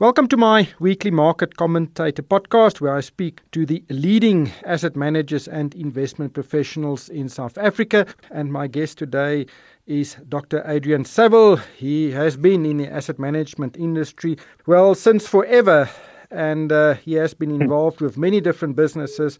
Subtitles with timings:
[0.00, 5.46] Welcome to my weekly market commentator podcast, where I speak to the leading asset managers
[5.46, 8.04] and investment professionals in South Africa.
[8.32, 9.46] And my guest today
[9.86, 10.64] is Dr.
[10.66, 11.58] Adrian Saville.
[11.76, 14.36] He has been in the asset management industry,
[14.66, 15.88] well, since forever.
[16.28, 19.38] And uh, he has been involved with many different businesses,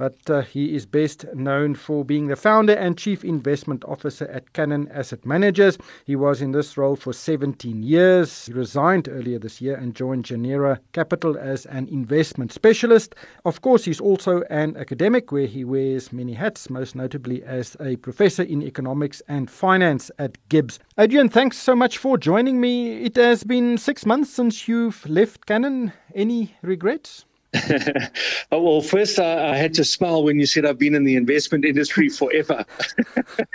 [0.00, 4.50] but uh, he is best known for being the founder and chief investment officer at
[4.54, 5.76] Cannon Asset Managers.
[6.06, 8.46] He was in this role for 17 years.
[8.46, 13.14] He resigned earlier this year and joined Genera Capital as an investment specialist.
[13.44, 17.96] Of course, he's also an academic where he wears many hats, most notably as a
[17.96, 20.78] professor in economics and finance at Gibs.
[20.96, 23.02] Adrian, thanks so much for joining me.
[23.04, 25.92] It has been six months since you've left Cannon.
[26.14, 27.26] Any regrets?
[28.52, 31.16] oh, well, first, I, I, had to smile when you said I've been in the
[31.16, 32.64] investment industry forever.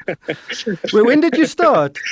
[0.94, 1.98] well, when did you start?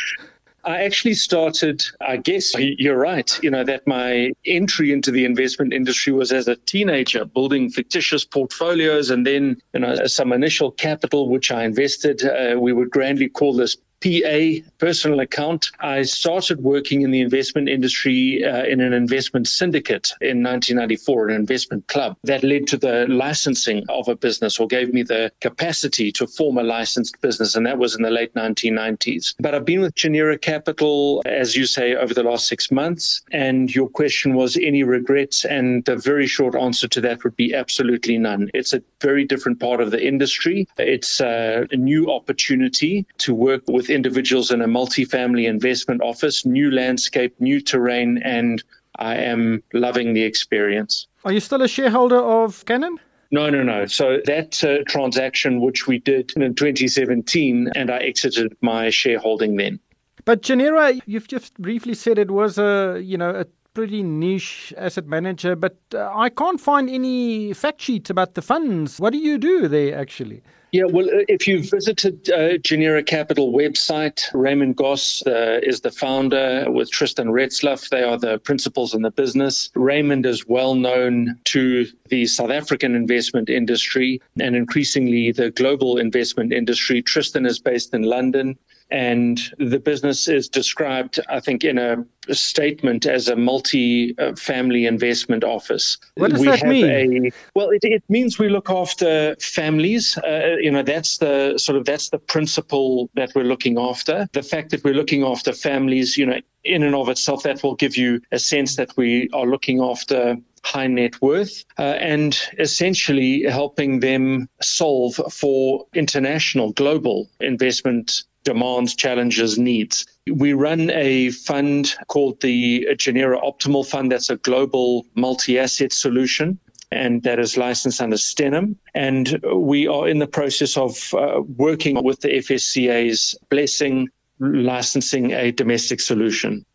[0.66, 5.74] I actually started, I guess you're right, you know, that my entry into the investment
[5.74, 11.28] industry was as a teenager, building fictitious portfolios and then, you know, some initial capital,
[11.28, 12.24] which I invested.
[12.24, 15.72] Uh, we would grandly call this PA, personal account.
[15.80, 21.36] I started working in the investment industry uh, in an investment syndicate in 1994, an
[21.36, 26.12] investment club that led to the licensing of a business or gave me the capacity
[26.12, 27.56] to form a licensed business.
[27.56, 29.36] And that was in the late 1990s.
[29.40, 33.22] But I've been with Genera Capital, as you say, over the last six months.
[33.32, 35.46] And your question was any regrets?
[35.46, 38.50] And the very short answer to that would be absolutely none.
[38.54, 40.68] It's a very different part of the industry.
[40.78, 47.34] It's a new opportunity to work with individuals in a multi-family investment office, new landscape,
[47.40, 48.64] new terrain, and
[48.98, 51.08] I am loving the experience.
[51.26, 53.00] Are you still a shareholder of Cannon?
[53.32, 53.88] No, no, no.
[53.88, 59.80] So that uh, transaction, which we did in 2017, and I exited my shareholding then.
[60.26, 65.08] But Genera, you've just briefly said it was a, you know, a pretty niche asset
[65.08, 69.00] manager, but uh, I can't find any fact sheets about the funds.
[69.00, 70.44] What do you do there actually?
[70.74, 75.92] Yeah, well, uh, if you've visited uh, Genera Capital website, Raymond Goss uh, is the
[75.92, 77.90] founder with Tristan Retzlaff.
[77.90, 79.70] They are the principals in the business.
[79.76, 86.52] Raymond is well known to the South African investment industry and increasingly the global investment
[86.52, 87.04] industry.
[87.04, 88.58] Tristan is based in London
[88.94, 95.98] and the business is described, I think, in a statement as a multi-family investment office.
[96.16, 97.26] What does we that mean?
[97.26, 100.16] A, well, it, it, means we look after families.
[100.20, 104.30] Uh, you know, that's the sort of that's the principle that we're looking after.
[104.32, 107.76] The fact that we're looking after families, you know, in and of itself, that will
[107.76, 113.44] give you a sense that we are looking after high net worth uh, and essentially
[113.44, 120.06] helping them solve for international global investment demands, challenges, needs.
[120.32, 124.12] We run a fund called the Genera Optimal Fund.
[124.12, 126.58] That's a global multi asset solution.
[126.94, 128.76] And that is licensed under Stenham.
[128.94, 134.10] And we are in the process of uh, working with the FSCA's blessing,
[134.40, 136.66] licensing a domestic solution.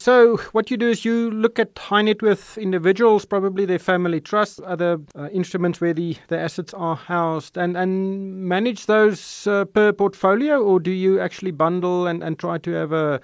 [0.00, 4.20] So, what you do is you look at high net worth individuals, probably their family
[4.20, 9.64] trusts, other uh, instruments where the, the assets are housed, and, and manage those uh,
[9.64, 13.20] per portfolio, or do you actually bundle and, and try to have a,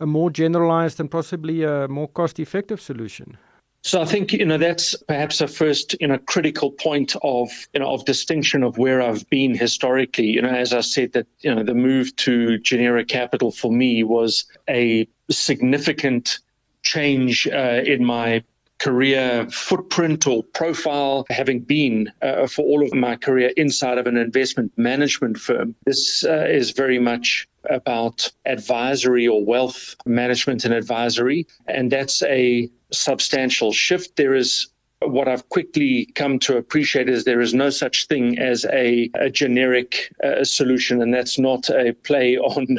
[0.00, 3.38] a more generalized and possibly a more cost effective solution?
[3.82, 7.80] So I think you know that's perhaps a first you know critical point of you
[7.80, 10.26] know of distinction of where I've been historically.
[10.26, 14.02] You know, as I said that you know the move to Genera Capital for me
[14.02, 16.40] was a significant
[16.82, 18.42] change uh, in my
[18.78, 24.16] career footprint or profile, having been uh, for all of my career inside of an
[24.16, 25.74] investment management firm.
[25.84, 31.46] This uh, is very much about advisory or wealth management and advisory.
[31.66, 34.16] And that's a substantial shift.
[34.16, 34.68] There is
[35.00, 39.30] what I've quickly come to appreciate is there is no such thing as a, a
[39.30, 42.78] generic uh, solution, and that's not a play on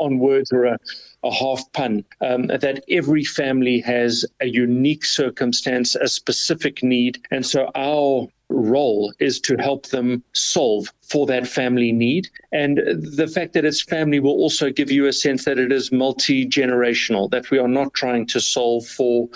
[0.00, 0.78] on words or a,
[1.22, 2.04] a half pun.
[2.20, 9.12] Um, that every family has a unique circumstance, a specific need, and so our role
[9.18, 12.28] is to help them solve for that family need.
[12.52, 15.92] And the fact that it's family will also give you a sense that it is
[15.92, 19.28] multi generational, that we are not trying to solve for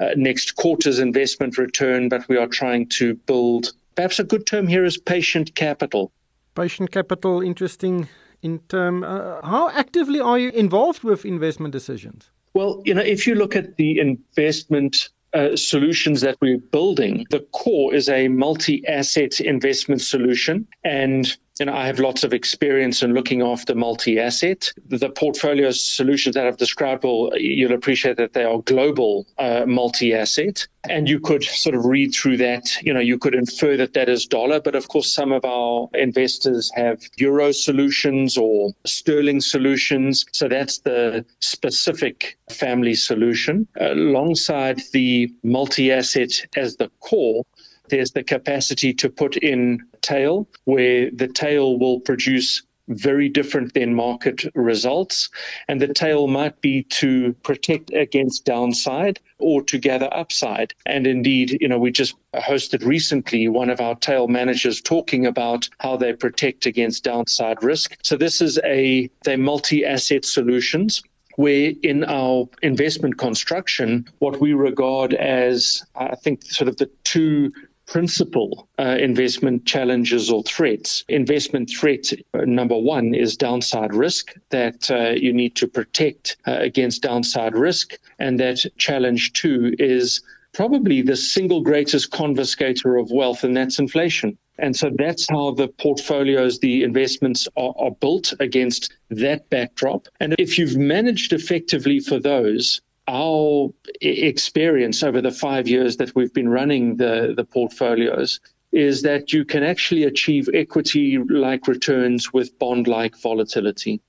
[0.00, 4.66] uh, next quarter's investment return, but we are trying to build perhaps a good term
[4.66, 6.12] here is patient capital.
[6.54, 8.08] Patient capital, interesting
[8.42, 9.04] in term.
[9.04, 12.30] Uh, how actively are you involved with investment decisions?
[12.54, 17.40] Well, you know, if you look at the investment uh, solutions that we're building, the
[17.52, 20.66] core is a multi asset investment solution.
[20.84, 24.72] And you know, I have lots of experience in looking after multi-asset.
[24.88, 30.66] The portfolio solutions that I've described, will you'll appreciate that they are global uh, multi-asset.
[30.88, 34.08] And you could sort of read through that, you know, you could infer that that
[34.08, 40.24] is dollar, but of course some of our investors have euro solutions or sterling solutions.
[40.32, 43.68] So that's the specific family solution.
[43.78, 47.44] Alongside the multi-asset as the core,
[47.90, 53.94] there's the capacity to put in tail, where the tail will produce very different than
[53.94, 55.30] market results.
[55.68, 60.74] And the tail might be to protect against downside or to gather upside.
[60.86, 65.68] And indeed, you know, we just hosted recently one of our tail managers talking about
[65.78, 67.96] how they protect against downside risk.
[68.02, 71.02] So this is a they multi-asset solutions
[71.36, 77.52] where in our investment construction, what we regard as, I think, sort of the two
[77.90, 81.04] principal uh, investment challenges or threats.
[81.08, 86.52] Investment threat uh, number one is downside risk, that uh, you need to protect uh,
[86.52, 87.98] against downside risk.
[88.20, 90.22] And that challenge two is
[90.52, 94.38] probably the single greatest confiscator of wealth, and that's inflation.
[94.58, 100.06] And so that's how the portfolios, the investments are, are built against that backdrop.
[100.20, 102.80] And if you've managed effectively for those,
[103.10, 103.70] our
[104.00, 108.40] experience over the five years that we've been running the, the portfolios
[108.72, 114.00] is that you can actually achieve equity like returns with bond like volatility.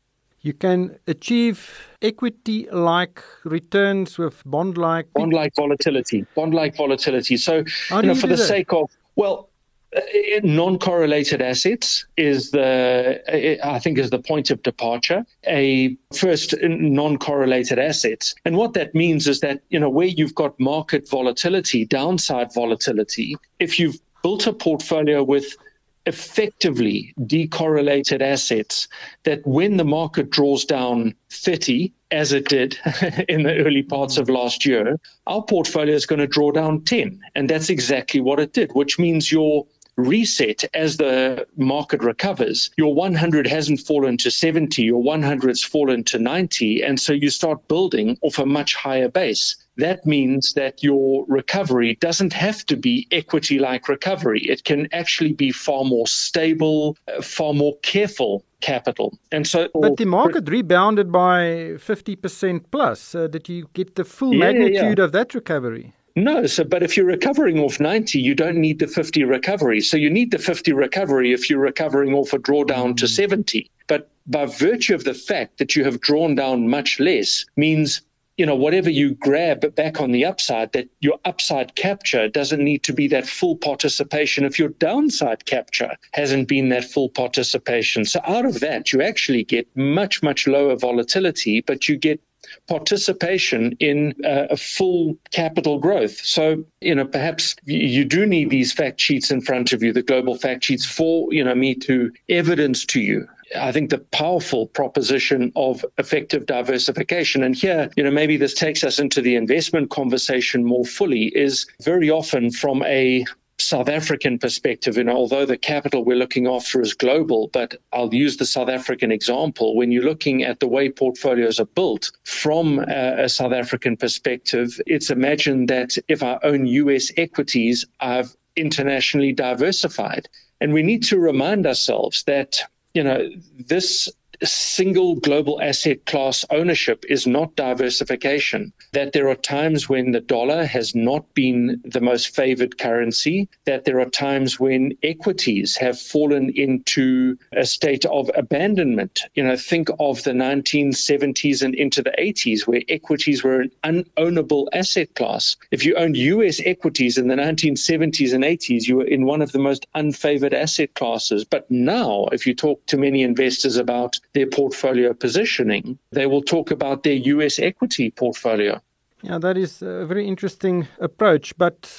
[0.42, 6.26] You can achieve equity like returns with bond like bond like volatility.
[6.36, 7.38] Bond like volatility.
[7.38, 8.48] So, you know, for the that?
[8.48, 9.51] sake of, well,
[9.94, 10.00] Uh,
[10.44, 15.26] non-correlated assets is the uh, I think is the point of departure.
[15.48, 20.58] A first non-correlated assets, and what that means is that you know where you've got
[20.60, 23.36] market volatility, downside volatility.
[23.60, 25.58] If you've built a portfolio with
[26.06, 28.88] effectively decorrelated assets,
[29.24, 32.78] that when the market draws down 30, as it did
[33.30, 37.20] in the early parts of last year, our portfolio is going to draw down 10.
[37.36, 39.66] And that's exactly what it did, which means your
[39.98, 42.72] reset as the market recovers.
[42.78, 47.68] Your 100 hasn't fallen to 70, your 100's fallen to 90, and so you start
[47.68, 49.56] building off a much higher base.
[49.78, 54.42] That means that your recovery doesn't have to be equity like recovery.
[54.42, 59.18] It can actually be far more stable, uh, far more careful capital.
[59.32, 63.16] And so But the market rebounded by 50% plus.
[63.16, 65.04] Uh, did you get the full yeah, magnitude yeah.
[65.04, 65.94] of that recovery?
[66.16, 69.82] No, so but if you're recovering off 90, you don't need the 50 recovery.
[69.82, 73.10] So you need the 50 recovery if you're recovering off a drawdown to mm.
[73.10, 73.70] 70.
[73.88, 78.02] But by virtue of the fact that you have drawn down much less means
[78.38, 82.82] you know whatever you grab back on the upside that your upside capture doesn't need
[82.82, 88.20] to be that full participation if your downside capture hasn't been that full participation so
[88.24, 92.20] out of that you actually get much much lower volatility but you get
[92.68, 96.18] participation in uh, a full capital growth.
[96.26, 100.02] So, you know, perhaps you do need these fact sheets in front of you, the
[100.02, 103.28] global fact sheets for, you know, me to evidence to you
[103.60, 107.44] I think the powerful proposition of effective diversification.
[107.44, 111.66] And here, you know, maybe this takes us into the investment conversation more fully, is
[111.82, 113.26] very often from a
[113.62, 118.38] South African perspective, know, although the capital we're looking after is global, but I'll use
[118.38, 119.76] the South African example.
[119.76, 124.80] When you're looking at the way portfolios are built from a, a South African perspective,
[124.88, 130.28] it's imagined that if I own US equities, I've internationally diversified.
[130.60, 132.62] And we need to remind ourselves that,
[132.94, 134.10] you know, this
[134.44, 138.74] single global asset class ownership is not diversification.
[138.94, 143.86] That there are times when the dollar has not been the most favored currency, that
[143.86, 149.22] there are times when equities have fallen into a state of abandonment.
[149.36, 153.72] You know, think of the 1970s and into the 80s where equities were an
[154.18, 155.56] unownable asset class.
[155.72, 159.52] If you owned US equities in the 1970s and 80s, you were in one of
[159.52, 161.46] the most unfavored asset classes.
[161.46, 166.72] But now, if you talk to many investors about their portfolio positioning, they will talk
[166.72, 168.82] about their US equity portfolio.
[169.24, 171.56] Yeah, that is a very interesting approach.
[171.58, 171.94] But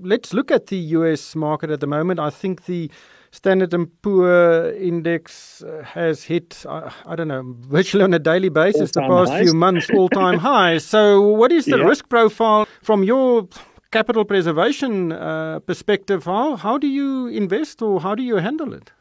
[0.00, 2.20] let's look at the US market at the moment.
[2.20, 2.90] I think the
[3.30, 8.48] Standard & Poor index uh, has hit, uh, I don't know, virtually on a daily
[8.48, 9.42] basis all the past highs.
[9.42, 10.84] few months, all-time highs.
[10.84, 11.84] So what is the yeah.
[11.84, 13.48] risk profile from your
[13.90, 16.24] capital preservation uh, perspective?
[16.24, 18.92] How, how do you invest or how do you handle it?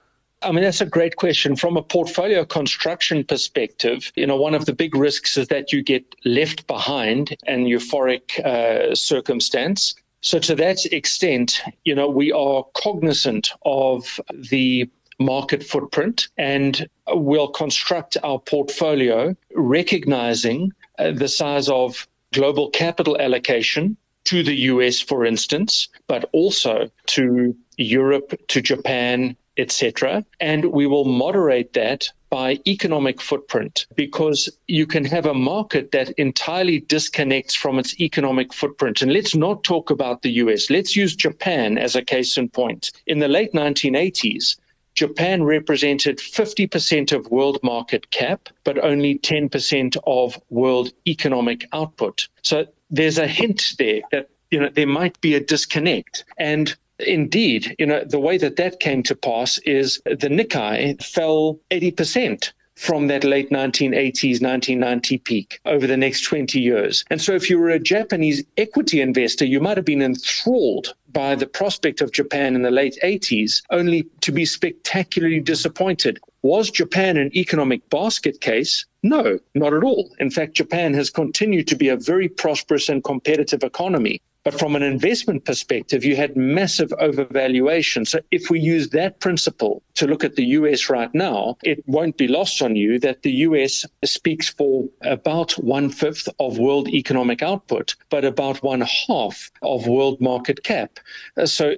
[0.43, 1.55] I mean, that's a great question.
[1.55, 5.81] From a portfolio construction perspective, you know, one of the big risks is that you
[5.81, 9.95] get left behind an euphoric uh, circumstance.
[10.21, 14.19] So, to that extent, you know, we are cognizant of
[14.51, 14.89] the
[15.19, 23.97] market footprint and we'll construct our portfolio recognizing uh, the size of global capital allocation
[24.25, 30.25] to the US, for instance, but also to Europe, to Japan, etc.
[30.39, 36.09] And we will moderate that by economic footprint because you can have a market that
[36.11, 39.01] entirely disconnects from its economic footprint.
[39.01, 40.69] And let's not talk about the US.
[40.69, 42.91] Let's use Japan as a case in point.
[43.07, 44.57] In the late 1980s,
[44.93, 52.27] Japan represented 50% of world market cap, but only 10% of world economic output.
[52.41, 57.75] So there's a hint there that you know there might be a disconnect and Indeed,
[57.77, 63.07] you know, the way that that came to pass is the Nikkei fell 80% from
[63.07, 67.03] that late 1980s, 1990 peak over the next 20 years.
[67.09, 71.33] And so if you were a Japanese equity investor, you might have been enthralled by
[71.33, 76.19] the prospect of Japan in the late 80s, only to be spectacularly disappointed.
[76.43, 78.85] Was Japan an economic basket case?
[79.01, 80.15] No, not at all.
[80.19, 84.21] In fact, Japan has continued to be a very prosperous and competitive economy.
[84.47, 88.07] But from an investment perspective, you had massive overvaluation.
[88.07, 92.15] So if we use that principle to look at the US right now, it won't
[92.15, 97.41] be lost on you that the US speaks for about one fifth of world economic
[97.41, 100.97] output, but about one half of world market cap.
[101.43, 101.75] So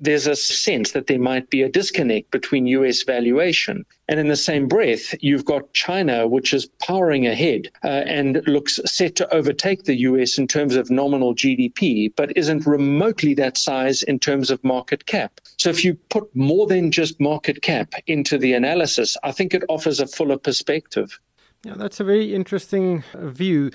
[0.00, 3.84] there's a sense that there might be a disconnect between US valuation.
[4.08, 8.80] And in the same breath, you've got China, which is powering ahead uh, and looks
[8.86, 14.02] set to overtake the US in terms of nominal GDP, but isn't remotely that size
[14.02, 15.40] in terms of market cap.
[15.58, 19.64] So if you put more than just market cap into the analysis, I think it
[19.68, 21.18] offers a fuller perspective.
[21.64, 23.70] Yeah, that's a very interesting view.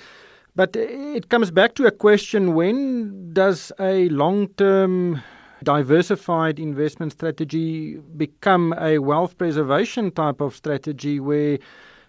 [0.56, 5.22] But it comes back to a question when does a long term
[5.64, 11.58] diversified investment strategy become a wealth preservation type of strategy where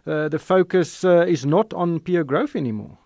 [0.05, 2.97] uh, the focus uh, is not on peer growth anymore?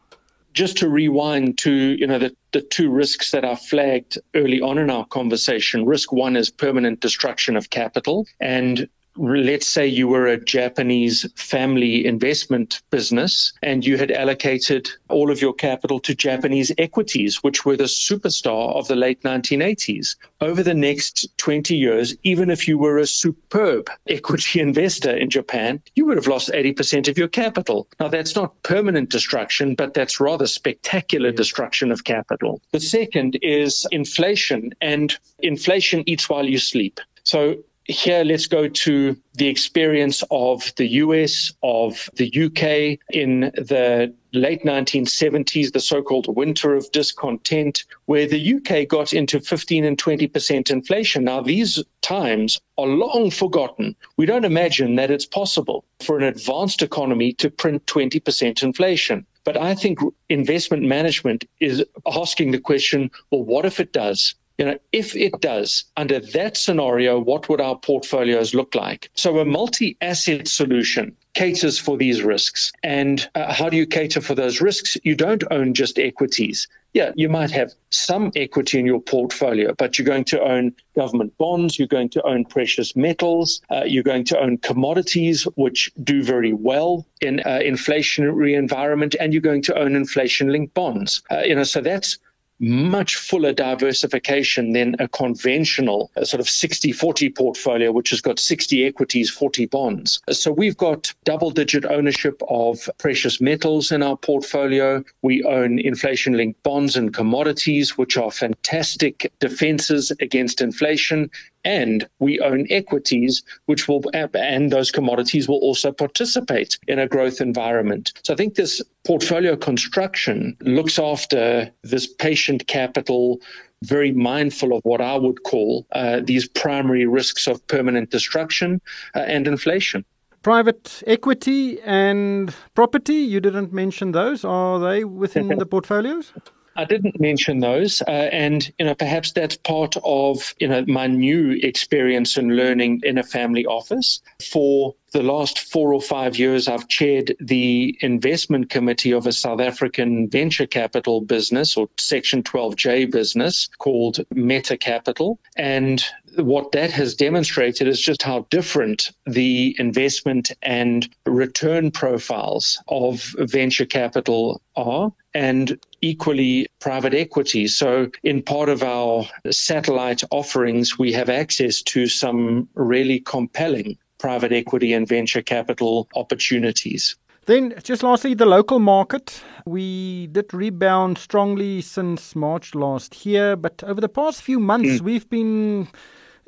[0.53, 4.77] Just to rewind to you know the, the two risks that are flagged early on
[4.77, 5.85] in our conversation.
[5.85, 8.89] Risk one is permanent destruction of capital, and
[9.19, 15.41] let's say you were a Japanese family investment business and you had allocated all of
[15.41, 20.15] your capital to Japanese equities, which were the superstar of the late 1980s.
[20.39, 25.81] Over the next 20 years, even if you were a superb equity investor in Japan,
[25.95, 27.87] you would have lost 80% of your capital.
[27.99, 32.61] Now, that's not permanent destruction, but that's rather spectacular destruction of capital.
[32.71, 36.99] The second is inflation, and inflation eats while you sleep.
[37.23, 37.57] So
[37.89, 44.63] here, let's go to the experience of the US, of the UK in the late
[44.63, 50.69] 1970s, the so called winter of discontent, where the UK got into 15 and 20%
[50.69, 51.23] inflation.
[51.23, 53.95] Now, these times are long forgotten.
[54.17, 59.25] We don't imagine that it's possible for an advanced economy to print 20% inflation.
[59.45, 59.97] But I think
[60.29, 64.35] investment management is asking the question well, what if it does?
[64.59, 69.09] You know, if it does, under that scenario, what would our portfolios look like?
[69.13, 72.73] So a multi-asset solution caters for these risks.
[72.83, 74.97] And uh, how do you cater for those risks?
[75.03, 76.67] You don't own just equities.
[76.93, 81.37] Yeah, you might have some equity in your portfolio, but you're going to own government
[81.37, 86.21] bonds, you're going to own precious metals, uh, you're going to own commodities, which do
[86.21, 91.21] very well in uh, inflationary environment, and you're going to own inflation-linked bonds.
[91.31, 92.17] Uh, you know, so that's
[92.59, 98.39] much fuller diversification than a conventional a sort of 60 40 portfolio, which has got
[98.39, 100.21] 60 equities, 40 bonds.
[100.29, 105.03] So we've got double digit ownership of precious metals in our portfolio.
[105.21, 111.29] We own inflation linked bonds and commodities, which are fantastic defenses against inflation
[111.69, 114.01] and we own equities, which will,
[114.33, 118.11] and those commodities will also participate in a growth environment.
[118.23, 123.39] So I think this portfolio construction looks after this patient capital,
[123.83, 128.81] very mindful of what I would call uh, these primary risks of permanent destruction
[129.15, 130.03] uh, and inflation.
[130.41, 134.43] Private equity and property, you didn't mention those.
[134.43, 136.33] Are they within the portfolios?
[136.79, 141.07] I didn't mention those, uh, and you know perhaps that's part of you know my
[141.07, 144.21] new experience and learning in a family office.
[144.49, 149.59] For the last four or five years, I've chaired the investment committee of a South
[149.59, 156.01] African venture capital business or Section 12J business called Meta Capital, and
[156.37, 163.85] what that has demonstrated is just how different the investment and return profiles of venture
[163.85, 165.11] capital are.
[165.33, 167.67] And equally private equity.
[167.67, 174.51] So, in part of our satellite offerings, we have access to some really compelling private
[174.51, 177.15] equity and venture capital opportunities.
[177.45, 179.41] Then, just lastly, the local market.
[179.65, 185.01] We did rebound strongly since March last year, but over the past few months, mm.
[185.01, 185.87] we've been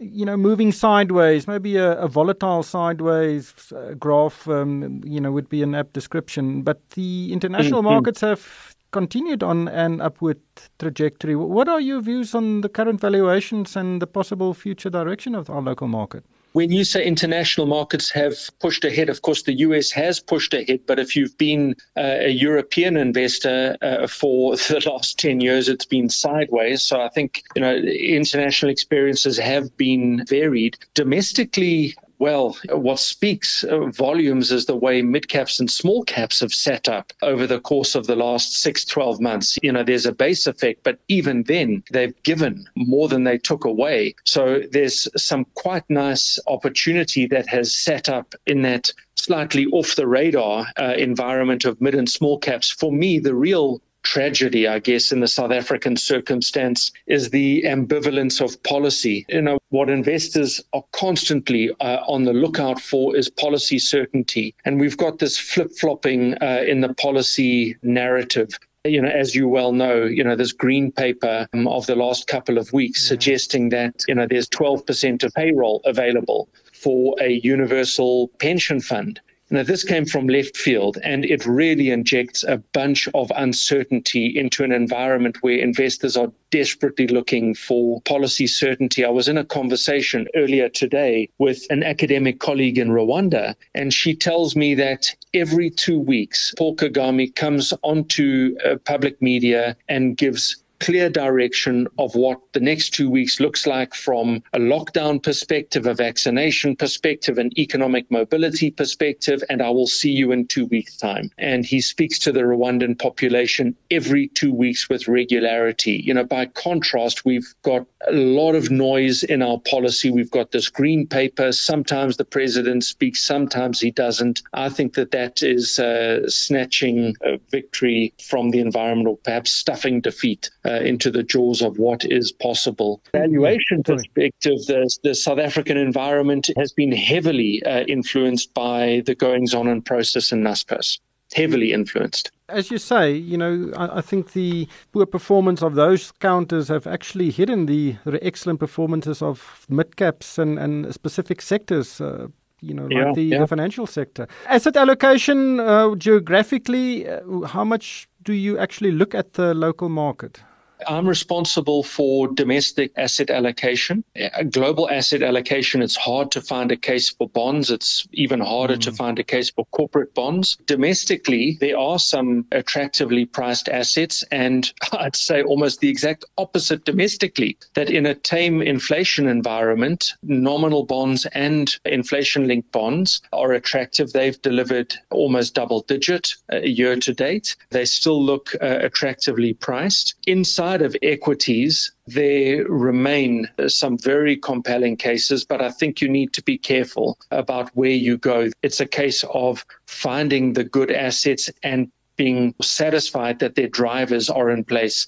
[0.01, 5.47] you know, moving sideways, maybe a, a volatile sideways uh, graph, um, you know, would
[5.47, 6.63] be an apt description.
[6.63, 7.91] But the international mm-hmm.
[7.91, 10.39] markets have continued on an upward
[10.79, 11.35] trajectory.
[11.35, 15.61] What are your views on the current valuations and the possible future direction of our
[15.61, 16.23] local market?
[16.53, 20.81] When you say international markets have pushed ahead, of course, the US has pushed ahead.
[20.85, 25.85] But if you've been uh, a European investor uh, for the last 10 years, it's
[25.85, 26.83] been sideways.
[26.83, 30.77] So I think, you know, international experiences have been varied.
[30.93, 36.53] Domestically, well, what speaks uh, volumes is the way mid caps and small caps have
[36.53, 39.57] set up over the course of the last six, 12 months.
[39.63, 43.65] You know, there's a base effect, but even then, they've given more than they took
[43.65, 44.13] away.
[44.23, 50.05] So there's some quite nice opportunity that has set up in that slightly off the
[50.05, 52.69] radar uh, environment of mid and small caps.
[52.69, 58.41] For me, the real tragedy, I guess, in the South African circumstance is the ambivalence
[58.41, 59.25] of policy.
[59.29, 64.55] You know, what investors are constantly uh, on the lookout for is policy certainty.
[64.65, 69.47] And we've got this flip flopping uh, in the policy narrative you know, as you
[69.47, 73.69] well know, you know, this green paper um, of the last couple of weeks suggesting
[73.69, 79.21] that, you know, there's 12% of payroll available for a universal pension fund.
[79.53, 84.63] Now, this came from left field, and it really injects a bunch of uncertainty into
[84.63, 89.03] an environment where investors are desperately looking for policy certainty.
[89.03, 94.15] I was in a conversation earlier today with an academic colleague in Rwanda, and she
[94.15, 100.63] tells me that every two weeks, Paul Kagame comes onto uh, public media and gives
[100.81, 105.93] clear direction of what the next two weeks looks like from a lockdown perspective, a
[105.93, 111.29] vaccination perspective, an economic mobility perspective, and I will see you in two weeks' time.
[111.37, 116.01] And he speaks to the Rwandan population every two weeks with regularity.
[116.03, 120.09] You know, by contrast, we've got a lot of noise in our policy.
[120.09, 121.51] We've got this green paper.
[121.51, 124.41] Sometimes the president speaks, sometimes he doesn't.
[124.53, 130.01] I think that that is uh, snatching a victory from the environment or perhaps stuffing
[130.01, 130.49] defeat.
[130.65, 133.01] Uh, uh, into the jaws of what is possible.
[133.13, 139.53] Valuation perspective, the, the South African environment has been heavily uh, influenced by the goings
[139.53, 140.99] on and process in Naspers.
[141.33, 142.29] Heavily influenced.
[142.49, 146.85] As you say, you know, I, I, think the poor performance of those counters have
[146.85, 152.01] actually hidden the, excellent performances of mid caps and, and specific sectors.
[152.01, 152.27] Uh,
[152.59, 153.39] you know, yeah, like the, yeah.
[153.39, 154.27] the, financial sector.
[154.47, 160.41] Asset allocation uh, geographically, uh, how much do you actually look at the local market?
[160.87, 164.03] I'm responsible for domestic asset allocation.
[164.49, 167.69] Global asset allocation, it's hard to find a case for bonds.
[167.69, 168.81] It's even harder mm.
[168.81, 170.57] to find a case for corporate bonds.
[170.65, 177.57] Domestically, there are some attractively priced assets, and I'd say almost the exact opposite domestically,
[177.73, 184.13] that in a tame inflation environment, nominal bonds and inflation linked bonds are attractive.
[184.13, 187.55] They've delivered almost double digit uh, year to date.
[187.71, 190.15] They still look uh, attractively priced.
[190.27, 196.31] Inside outside of equities, there remain some very compelling cases, but I think you need
[196.33, 198.49] to be careful about where you go.
[198.63, 204.49] It's a case of finding the good assets and being satisfied that their drivers are
[204.49, 205.07] in place.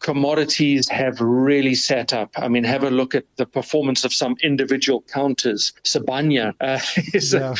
[0.00, 2.30] Commodities have really set up.
[2.36, 5.72] I mean, have a look at the performance of some individual counters.
[5.84, 6.80] Sibanye uh,
[7.14, 7.54] is, yeah.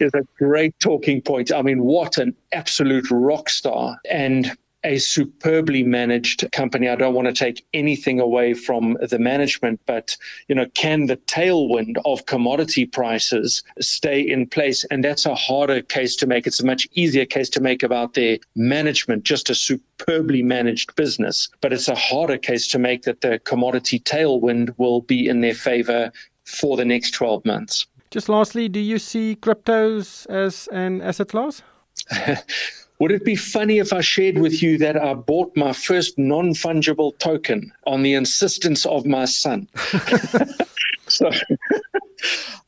[0.00, 1.50] a, is a great talking point.
[1.52, 3.98] I mean, what an absolute rock star.
[4.08, 4.52] And
[4.84, 6.88] a superbly managed company.
[6.88, 10.16] I don't want to take anything away from the management, but
[10.48, 14.84] you know, can the tailwind of commodity prices stay in place?
[14.90, 16.46] And that's a harder case to make.
[16.46, 21.48] It's a much easier case to make about their management, just a superbly managed business.
[21.60, 25.54] But it's a harder case to make that the commodity tailwind will be in their
[25.54, 26.10] favor
[26.44, 27.86] for the next 12 months.
[28.10, 31.62] Just lastly, do you see cryptos as an asset class?
[33.00, 36.50] Would it be funny if I shared with you that I bought my first non
[36.50, 39.66] fungible token on the insistence of my son?
[41.08, 41.30] so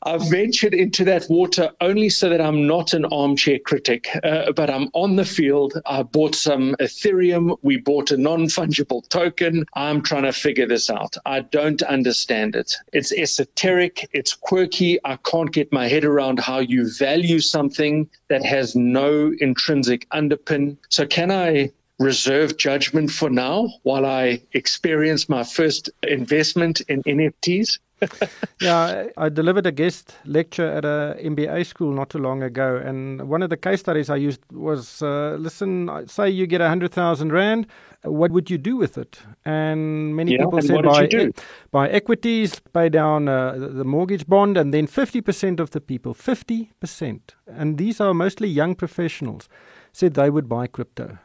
[0.04, 4.68] I've ventured into that water only so that I'm not an armchair critic, uh, but
[4.68, 5.80] I'm on the field.
[5.86, 7.56] I bought some Ethereum.
[7.62, 9.64] We bought a non fungible token.
[9.74, 11.16] I'm trying to figure this out.
[11.24, 12.74] I don't understand it.
[12.92, 14.98] It's esoteric, it's quirky.
[15.04, 20.76] I can't get my head around how you value something that has no intrinsic underpin.
[20.88, 27.78] So, can I reserve judgment for now while I experience my first investment in NFTs.
[28.60, 33.28] yeah, I delivered a guest lecture at a MBA school not too long ago, and
[33.28, 36.92] one of the case studies I used was: uh, listen, say you get a hundred
[36.92, 37.66] thousand rand,
[38.02, 39.20] what would you do with it?
[39.44, 41.30] And many yeah, people and said buy e-
[41.70, 46.14] buy equities, pay down uh, the mortgage bond, and then fifty percent of the people,
[46.14, 49.48] fifty percent, and these are mostly young professionals,
[49.92, 51.18] said they would buy crypto.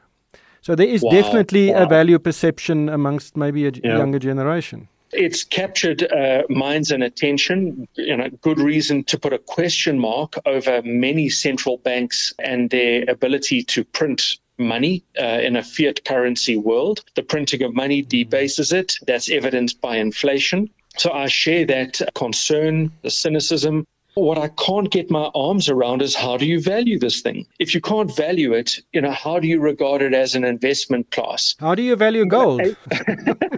[0.61, 1.11] So there is wow.
[1.11, 1.83] definitely wow.
[1.83, 3.97] a value perception amongst maybe a yeah.
[3.97, 4.89] younger generation.
[5.11, 7.87] It's captured uh, minds and attention.
[7.95, 13.05] You know, good reason to put a question mark over many central banks and their
[13.07, 17.03] ability to print money uh, in a fiat currency world.
[17.15, 18.95] The printing of money debases it.
[19.05, 20.69] That's evidenced by inflation.
[20.97, 23.85] So I share that concern, the cynicism,
[24.17, 27.45] what I can't get my arms around is how do you value this thing?
[27.59, 31.11] If you can't value it, you know, how do you regard it as an investment
[31.11, 31.55] class?
[31.59, 32.61] How do you value gold?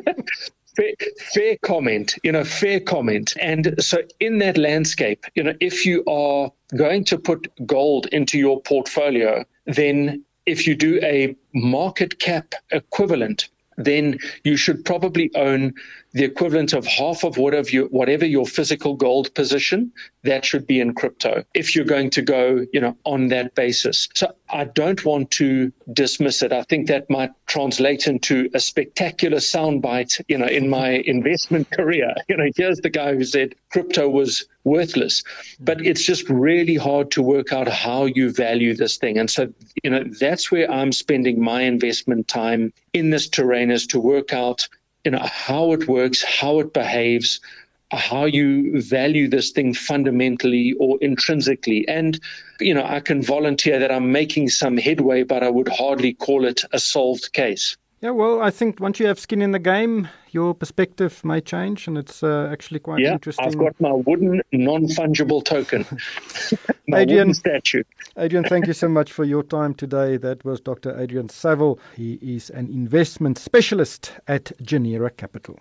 [0.80, 0.94] fair,
[1.34, 3.36] fair comment, you know, fair comment.
[3.40, 8.38] And so in that landscape, you know, if you are going to put gold into
[8.38, 15.74] your portfolio, then if you do a market cap equivalent, then you should probably own
[16.14, 19.92] the equivalent of half of whatever, you, whatever your physical gold position,
[20.24, 24.10] that should be in crypto if you're going to go, you know, on that basis.
[24.16, 26.52] So I don't want to dismiss it.
[26.52, 32.14] I think that might translate into a spectacular soundbite, you know, in my investment career.
[32.28, 35.24] You know, here's the guy who said crypto was worthless,
[35.60, 35.88] but mm-hmm.
[35.88, 39.18] it's just really hard to work out how you value this thing.
[39.18, 43.86] And so, you know, that's where I'm spending my investment time in this terrain is
[43.88, 44.68] to work out
[45.04, 47.40] you know how it works, how it behaves,
[47.92, 51.88] how you value this thing fundamentally or intrinsically.
[51.88, 52.20] And,
[52.60, 56.46] you know, I can volunteer that I'm making some headway, but I would hardly call
[56.46, 57.78] it a solved case.
[58.02, 61.88] Yeah, well, I think once you have skin in the game, your perspective may change,
[61.88, 63.46] and it's uh, actually quite yeah, interesting.
[63.46, 65.86] I've got my wooden, non fungible token,
[66.88, 67.84] my Adrian, wooden statue.
[68.18, 70.18] Adrian, thank you so much for your time today.
[70.18, 71.00] That was Dr.
[71.00, 71.80] Adrian Saville.
[71.96, 75.60] He is an investment specialist at Genera Capital.